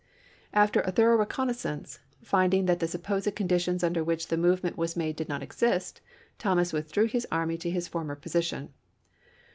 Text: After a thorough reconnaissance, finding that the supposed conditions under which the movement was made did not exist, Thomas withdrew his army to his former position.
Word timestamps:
After 0.55 0.79
a 0.79 0.89
thorough 0.91 1.17
reconnaissance, 1.19 1.99
finding 2.23 2.65
that 2.65 2.79
the 2.79 2.87
supposed 2.87 3.35
conditions 3.35 3.83
under 3.83 4.03
which 4.03 4.29
the 4.29 4.35
movement 4.35 4.75
was 4.75 4.95
made 4.95 5.15
did 5.15 5.29
not 5.29 5.43
exist, 5.43 6.01
Thomas 6.39 6.73
withdrew 6.73 7.05
his 7.05 7.27
army 7.31 7.55
to 7.59 7.69
his 7.69 7.87
former 7.87 8.15
position. 8.15 8.73